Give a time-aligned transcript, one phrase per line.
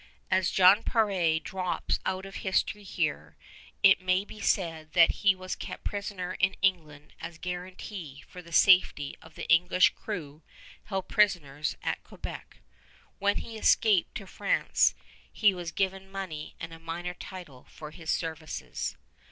[0.31, 3.37] As Jan Peré drops out of history here,
[3.83, 8.51] it may be said that he was kept prisoner in England as guarantee for the
[8.51, 10.41] safety of the English crew
[10.85, 12.61] held prisoners at Quebec.
[13.19, 14.95] When he escaped to France
[15.31, 18.97] he was given money and a minor title for his services.